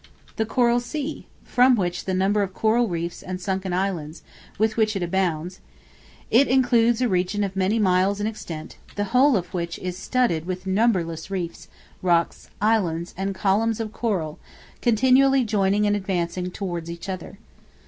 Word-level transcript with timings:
The 0.37 0.47
Coral 0.47 0.79
Sea, 0.79 1.27
from 1.43 1.75
the 1.75 2.13
number 2.15 2.41
of 2.41 2.55
coral 2.55 2.87
reefs 2.87 3.21
and 3.21 3.39
sunken 3.39 3.71
islands, 3.71 4.23
with 4.57 4.75
which 4.75 4.95
it 4.95 5.03
abounds; 5.03 5.59
it 6.31 6.47
includes 6.47 7.03
a 7.03 7.07
region 7.07 7.43
of 7.43 7.55
many 7.55 7.77
miles 7.77 8.19
in 8.19 8.25
extent, 8.25 8.77
the 8.95 9.03
whole 9.13 9.37
of 9.37 9.53
which 9.53 9.77
is 9.77 9.99
studded 9.99 10.47
with 10.47 10.65
numberless 10.65 11.29
reefs, 11.29 11.67
rocks, 12.01 12.49
islands, 12.59 13.13
and 13.15 13.35
columns 13.35 13.79
of 13.79 13.93
coral, 13.93 14.39
continually 14.81 15.43
joining 15.43 15.85
and 15.85 15.95
advancing 15.95 16.49
towards 16.49 16.89
each 16.89 17.07
other. 17.07 17.37